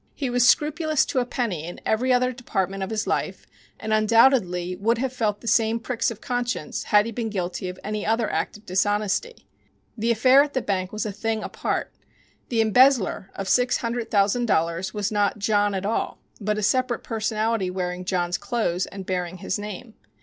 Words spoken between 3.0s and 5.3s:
life, and undoubtedly would have